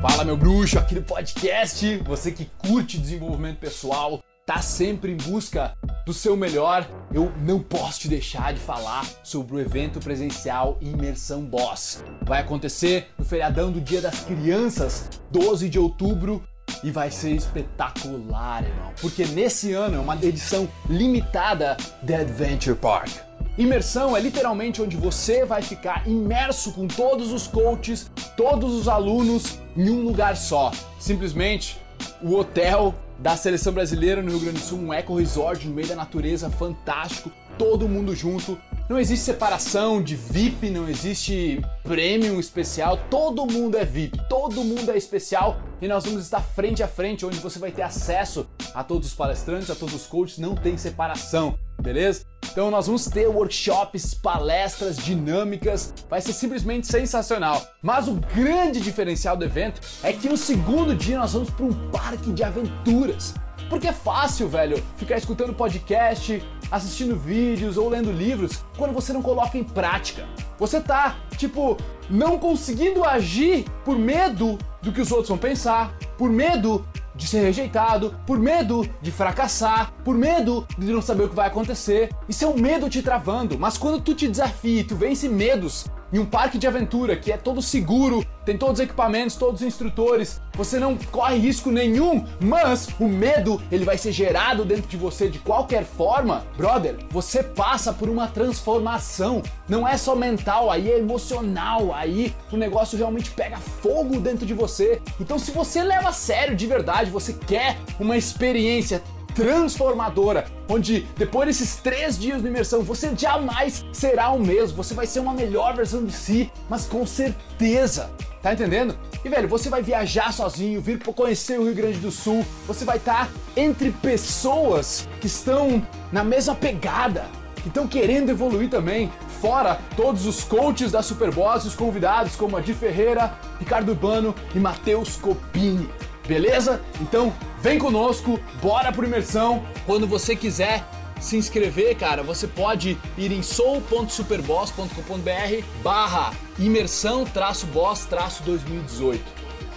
[0.00, 1.98] Fala, meu bruxo, aqui no podcast.
[1.98, 5.76] Você que curte desenvolvimento pessoal, tá sempre em busca
[6.06, 11.42] do seu melhor, eu não posso te deixar de falar sobre o evento presencial Imersão
[11.42, 12.02] Boss.
[12.22, 16.42] Vai acontecer no feriadão do Dia das Crianças, 12 de outubro,
[16.82, 23.10] e vai ser espetacular, irmão, porque nesse ano é uma edição limitada da Adventure Park.
[23.58, 29.58] Imersão é literalmente onde você vai ficar imerso com todos os coaches, todos os alunos
[29.80, 30.70] em um lugar só.
[30.98, 31.80] Simplesmente
[32.22, 35.88] o hotel da seleção brasileira no Rio Grande do Sul, um eco resort no meio
[35.88, 38.58] da natureza fantástico, todo mundo junto.
[38.88, 44.90] Não existe separação de VIP, não existe premium especial, todo mundo é VIP, todo mundo
[44.90, 48.82] é especial e nós vamos estar frente a frente, onde você vai ter acesso a
[48.82, 52.29] todos os palestrantes, a todos os coaches, não tem separação, beleza?
[52.52, 57.62] Então nós vamos ter workshops, palestras dinâmicas, vai ser simplesmente sensacional.
[57.80, 61.90] Mas o grande diferencial do evento é que no segundo dia nós vamos para um
[61.90, 63.34] parque de aventuras.
[63.68, 69.22] Porque é fácil, velho, ficar escutando podcast, assistindo vídeos ou lendo livros quando você não
[69.22, 70.26] coloca em prática.
[70.58, 71.76] Você tá, tipo,
[72.10, 77.40] não conseguindo agir por medo do que os outros vão pensar, por medo de ser
[77.40, 82.10] rejeitado, por medo de fracassar, por medo de não saber o que vai acontecer.
[82.28, 85.86] Isso é um medo te travando, mas quando tu te desafia e tu vence medos
[86.12, 89.66] em um parque de aventura que é todo seguro, tem todos os equipamentos, todos os
[89.66, 94.96] instrutores, você não corre risco nenhum, mas o medo ele vai ser gerado dentro de
[94.96, 96.96] você de qualquer forma, brother.
[97.10, 102.98] Você passa por uma transformação, não é só mental, aí é emocional, aí o negócio
[102.98, 105.00] realmente pega fogo dentro de você.
[105.20, 109.02] Então, se você leva a sério de verdade, você quer uma experiência
[109.34, 115.06] transformadora, onde depois desses três dias de imersão você jamais será o mesmo, você vai
[115.06, 118.10] ser uma melhor versão de si, mas com certeza.
[118.42, 118.98] Tá entendendo?
[119.22, 122.96] E velho, você vai viajar sozinho, vir conhecer o Rio Grande do Sul, você vai
[122.96, 127.26] estar tá entre pessoas que estão na mesma pegada,
[127.56, 129.12] que estão querendo evoluir também.
[129.42, 135.16] Fora todos os coaches da Superboss, os convidados como Adi Ferreira, Ricardo Urbano e Matheus
[135.16, 135.88] Copini.
[136.26, 136.80] Beleza?
[137.00, 139.64] Então vem conosco, bora pro imersão.
[139.86, 140.84] Quando você quiser
[141.20, 147.24] se inscrever, cara, você pode ir em sou.superboss.com.br barra imersão
[147.72, 149.22] boss traço 2018.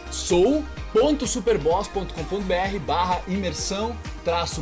[0.09, 3.95] sou.superboss.com.br barra imersão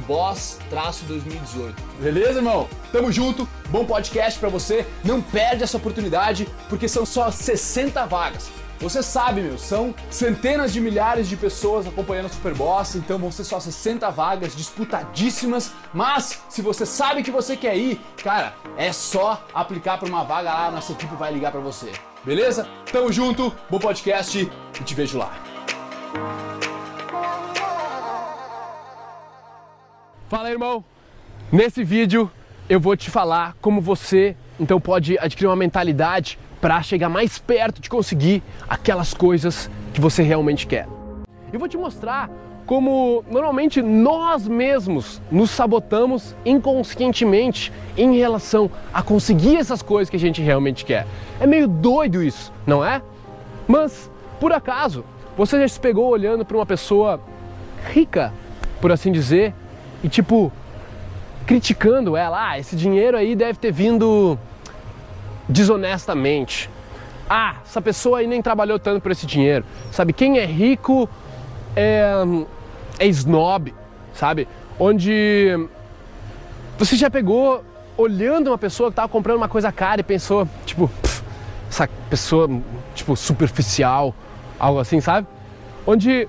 [0.08, 1.76] boss traço 2018.
[2.02, 2.68] Beleza, irmão?
[2.92, 4.88] Tamo junto, bom podcast para você.
[5.04, 8.50] Não perde essa oportunidade, porque são só 60 vagas.
[8.82, 13.44] Você sabe, meu, são centenas de milhares de pessoas acompanhando a Superboss, então vão ser
[13.44, 19.46] só 60 vagas disputadíssimas, mas se você sabe que você quer ir, cara, é só
[19.54, 21.92] aplicar para uma vaga lá, nossa equipe vai ligar para você.
[22.24, 22.68] Beleza?
[22.92, 24.50] Tamo junto, bom podcast
[24.80, 25.32] e te vejo lá.
[30.28, 30.84] Fala, irmão.
[31.52, 32.32] Nesse vídeo
[32.68, 37.82] eu vou te falar como você então pode adquirir uma mentalidade para chegar mais perto
[37.82, 40.88] de conseguir aquelas coisas que você realmente quer.
[41.52, 42.30] Eu vou te mostrar
[42.66, 50.20] como normalmente nós mesmos nos sabotamos inconscientemente em relação a conseguir essas coisas que a
[50.20, 51.06] gente realmente quer.
[51.40, 53.02] É meio doido isso, não é?
[53.68, 55.04] Mas, por acaso,
[55.36, 57.20] você já se pegou olhando para uma pessoa
[57.92, 58.32] rica,
[58.80, 59.54] por assim dizer,
[60.04, 60.52] e tipo,
[61.46, 64.38] criticando ela, ah, esse dinheiro aí deve ter vindo
[65.52, 66.70] desonestamente.
[67.30, 69.66] Ah, essa pessoa aí nem trabalhou tanto por esse dinheiro.
[69.92, 71.10] Sabe, quem é rico
[71.76, 72.14] é,
[73.00, 73.74] é snob,
[74.14, 74.48] sabe?
[74.80, 75.68] Onde
[76.78, 77.64] você já pegou
[77.98, 80.90] olhando uma pessoa que estava comprando uma coisa cara e pensou, tipo,
[81.70, 82.50] essa pessoa,
[82.96, 84.16] tipo, superficial,
[84.60, 85.28] algo assim, sabe?
[85.86, 86.28] Onde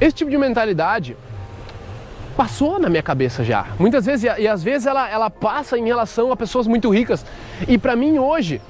[0.00, 1.16] esse tipo de mentalidade
[2.40, 3.66] passou na minha cabeça já.
[3.78, 7.22] Muitas vezes, e, às vezes ela, ela passa em relação a pessoas muito ricas.
[7.68, 8.62] E para mim hoje,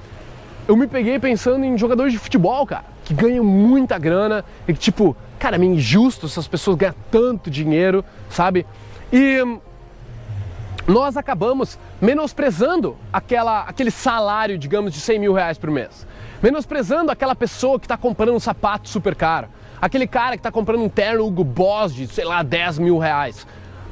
[0.67, 4.79] eu me peguei pensando em jogadores de futebol, cara, que ganham muita grana e que
[4.81, 8.67] tipo, cara, é injusto essas pessoas ganham tanto dinheiro, sabe?
[9.13, 9.39] E
[10.85, 16.05] nós acabamos menosprezando aquela, aquele salário, digamos, de 100 mil reais por mês.
[16.43, 19.47] Menosprezando aquela pessoa que está comprando um sapato super caro.
[19.81, 23.47] Aquele cara que está comprando um terno Hugo Boss de, sei lá, 10 mil reais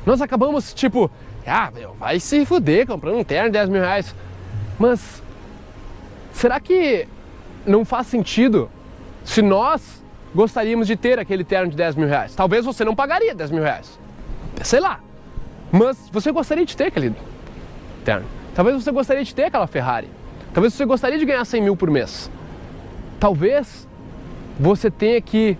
[0.04, 1.10] nós acabamos tipo,
[1.46, 4.14] ah, meu, vai se fuder comprando um terno de 10 mil reais.
[4.78, 5.22] Mas
[6.32, 7.06] será que
[7.66, 8.70] não faz sentido
[9.24, 10.02] se nós
[10.34, 12.34] gostaríamos de ter aquele terno de 10 mil reais?
[12.34, 13.98] Talvez você não pagaria 10 mil reais.
[14.62, 15.00] Sei lá.
[15.70, 17.14] Mas você gostaria de ter aquele
[18.04, 18.26] terno.
[18.54, 20.08] Talvez você gostaria de ter aquela Ferrari.
[20.52, 22.30] Talvez você gostaria de ganhar 100 mil por mês.
[23.20, 23.86] Talvez
[24.58, 25.56] você tenha que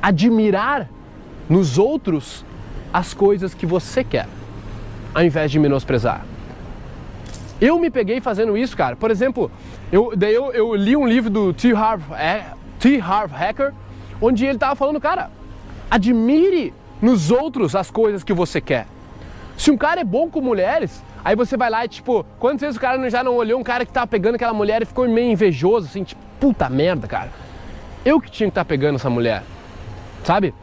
[0.00, 0.88] admirar
[1.48, 2.44] nos outros
[2.94, 4.28] as coisas que você quer,
[5.12, 6.24] ao invés de menosprezar.
[7.60, 8.94] Eu me peguei fazendo isso, cara.
[8.94, 9.50] Por exemplo,
[9.90, 11.72] eu, daí eu, eu li um livro do T.
[11.74, 13.00] Harv, é, T.
[13.00, 13.74] Harv Hacker,
[14.22, 15.28] onde ele tava falando, cara,
[15.90, 18.86] admire nos outros as coisas que você quer.
[19.56, 22.76] Se um cara é bom com mulheres, aí você vai lá e tipo, quantas vezes
[22.76, 25.32] o cara já não olhou um cara que tava pegando aquela mulher e ficou meio
[25.32, 27.30] invejoso, assim, tipo, puta merda, cara.
[28.04, 29.42] Eu que tinha que estar tá pegando essa mulher,
[30.22, 30.54] sabe?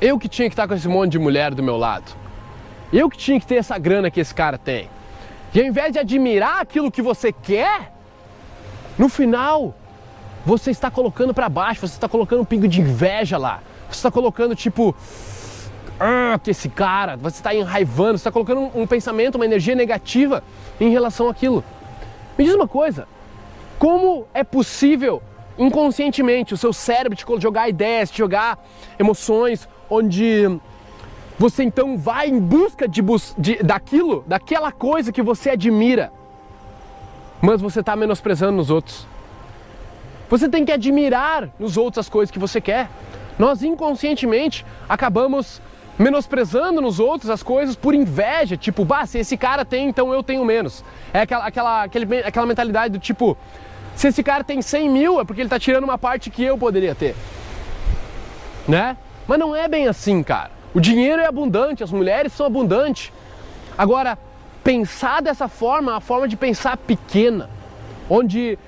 [0.00, 2.12] Eu que tinha que estar tá com esse monte de mulher do meu lado.
[2.92, 4.88] Eu que tinha que ter essa grana que esse cara tem.
[5.54, 7.92] E ao invés de admirar aquilo que você quer,
[8.98, 9.74] no final,
[10.44, 13.62] você está colocando para baixo, você está colocando um pingo de inveja lá.
[13.88, 14.94] Você está colocando tipo,
[15.98, 19.74] ah, que esse cara, você está enraivando, você está colocando um, um pensamento, uma energia
[19.74, 20.42] negativa
[20.80, 21.64] em relação àquilo.
[22.36, 23.06] Me diz uma coisa,
[23.78, 25.22] como é possível
[25.58, 28.58] inconscientemente o seu cérebro te jogar ideias, te jogar
[28.98, 30.48] emoções, onde
[31.38, 33.02] você então vai em busca de,
[33.36, 36.12] de daquilo, daquela coisa que você admira,
[37.40, 39.06] mas você está menosprezando nos outros.
[40.28, 42.88] Você tem que admirar nos outros as coisas que você quer.
[43.38, 45.60] Nós inconscientemente acabamos
[45.98, 50.22] menosprezando nos outros as coisas por inveja, tipo, bah, se esse cara tem, então eu
[50.22, 50.84] tenho menos.
[51.12, 53.36] É aquela, aquela, aquele, aquela mentalidade do tipo,
[53.94, 56.58] se esse cara tem 100 mil é porque ele está tirando uma parte que eu
[56.58, 57.14] poderia ter.
[58.66, 58.96] Né?
[59.26, 60.50] Mas não é bem assim, cara.
[60.72, 63.12] O dinheiro é abundante, as mulheres são abundantes.
[63.78, 64.18] Agora,
[64.62, 67.48] pensar dessa forma, é a forma de pensar pequena,
[68.08, 68.58] onde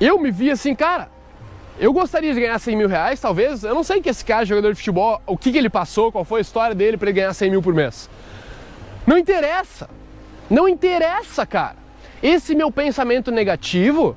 [0.00, 1.08] eu me vi assim, cara,
[1.78, 3.64] eu gostaria de ganhar 100 mil reais, talvez.
[3.64, 6.24] Eu não sei que esse cara, jogador de futebol, o que, que ele passou, qual
[6.24, 8.08] foi a história dele para ele ganhar 100 mil por mês.
[9.06, 9.88] Não interessa.
[10.48, 11.76] Não interessa, cara.
[12.22, 14.16] Esse meu pensamento negativo,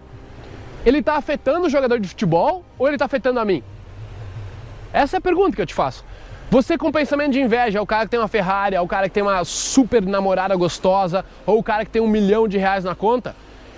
[0.88, 3.62] ele está afetando o jogador de futebol ou ele está afetando a mim?
[4.94, 6.06] Essa é a pergunta que eu te faço.
[6.50, 9.10] Você com pensamento de inveja, é o cara que tem uma Ferrari, é o cara
[9.10, 12.86] que tem uma super namorada gostosa, ou o cara que tem um milhão de reais
[12.86, 13.36] na conta,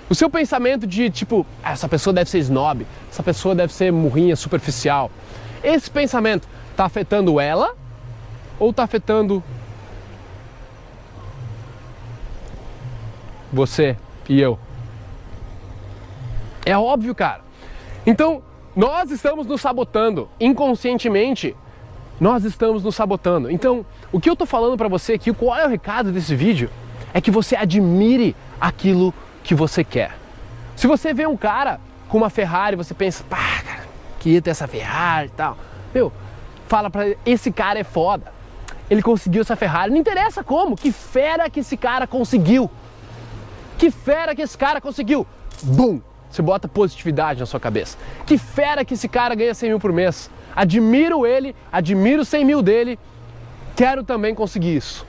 [0.07, 3.91] o seu pensamento de tipo, ah, essa pessoa deve ser snob, essa pessoa deve ser
[3.91, 5.09] murrinha, superficial.
[5.63, 7.75] Esse pensamento está afetando ela
[8.59, 9.43] ou está afetando
[13.51, 13.97] você
[14.29, 14.59] e eu?
[16.69, 17.41] É óbvio, cara.
[18.05, 18.41] Então,
[18.75, 21.55] nós estamos nos sabotando inconscientemente.
[22.19, 23.49] Nós estamos nos sabotando.
[23.49, 26.69] Então, o que eu estou falando para você aqui, qual é o recado desse vídeo?
[27.13, 30.15] É que você admire aquilo que que você quer.
[30.75, 33.83] Se você vê um cara com uma Ferrari, você pensa, pá, cara,
[34.19, 35.57] queria ter essa Ferrari e tal.
[35.91, 36.13] Meu,
[36.67, 38.31] fala pra ele, esse cara é foda.
[38.91, 42.69] Ele conseguiu essa Ferrari, não interessa como, que fera que esse cara conseguiu.
[43.79, 45.25] Que fera que esse cara conseguiu.
[45.63, 45.99] Bum!
[46.29, 47.97] Você bota positividade na sua cabeça.
[48.25, 50.29] Que fera que esse cara ganha 100 mil por mês.
[50.55, 52.99] Admiro ele, admiro 100 mil dele,
[53.75, 55.05] quero também conseguir isso.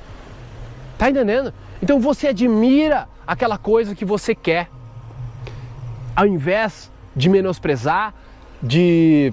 [0.97, 1.53] Tá entendendo?
[1.83, 4.69] Então você admira aquela coisa que você quer,
[6.15, 8.15] ao invés de menosprezar,
[8.63, 9.33] de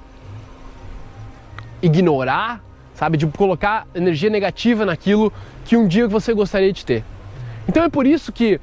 [1.82, 2.64] ignorar,
[2.94, 5.32] sabe, de colocar energia negativa naquilo
[5.66, 7.04] que um dia você gostaria de ter.
[7.68, 8.60] Então é por isso que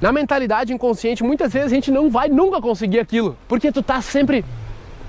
[0.00, 4.00] na mentalidade inconsciente muitas vezes a gente não vai nunca conseguir aquilo, porque tu tá
[4.00, 4.44] sempre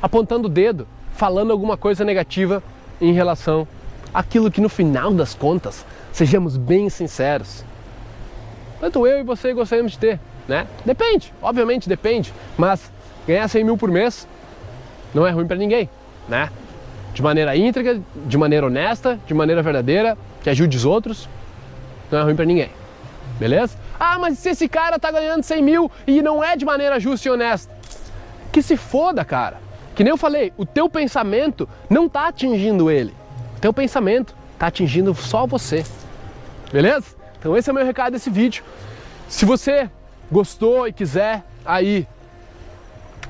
[0.02, 2.62] apontando o dedo, falando alguma coisa negativa
[3.02, 3.68] em relação
[4.14, 7.66] àquilo que no final das contas, sejamos bem sinceros,
[8.80, 10.68] tanto eu e você gostaríamos de ter, né?
[10.86, 12.92] Depende, obviamente depende, mas
[13.28, 14.28] ganhar 100 mil por mês
[15.14, 15.90] não é ruim para ninguém,
[16.30, 16.50] né?
[17.14, 21.28] De maneira íntegra, de maneira honesta, de maneira verdadeira, que ajude os outros,
[22.12, 22.70] não é ruim para ninguém,
[23.40, 23.78] beleza?
[24.00, 27.28] Ah, mas se esse cara tá ganhando 100 mil e não é de maneira justa
[27.28, 27.74] e honesta,
[28.52, 29.58] que se foda, cara.
[29.96, 33.14] Que nem eu falei, o teu pensamento não tá atingindo ele.
[33.58, 35.86] O teu pensamento tá atingindo só você.
[36.72, 37.16] Beleza?
[37.40, 38.64] Então esse é o meu recado desse vídeo.
[39.30, 39.90] Se você
[40.32, 42.08] gostou e quiser aí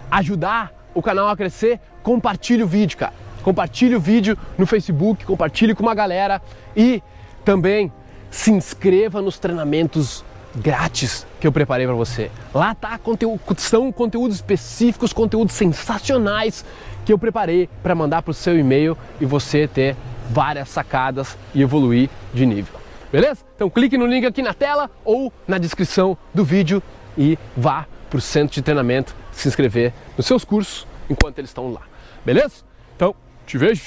[0.10, 3.14] ajudar o canal a crescer, compartilhe o vídeo, cara.
[3.44, 6.42] Compartilhe o vídeo no Facebook, compartilhe com uma galera
[6.76, 7.02] e
[7.44, 7.92] também
[8.36, 10.24] se inscreva nos treinamentos
[10.54, 12.30] grátis que eu preparei para você.
[12.54, 16.66] Lá tá conteúdo, são conteúdos específicos, conteúdos sensacionais
[17.06, 19.96] que eu preparei para mandar para o seu e-mail e você ter
[20.30, 22.76] várias sacadas e evoluir de nível.
[23.10, 23.40] Beleza?
[23.56, 26.84] Então clique no link aqui na tela ou na descrição do vídeo
[27.18, 31.72] e vá para o centro de treinamento se inscrever nos seus cursos enquanto eles estão
[31.72, 31.82] lá.
[32.26, 32.66] Beleza?
[32.98, 33.16] Então,
[33.46, 33.82] te vejo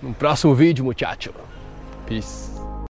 [0.00, 1.32] no próximo vídeo, muchacho.
[2.06, 2.69] Peace.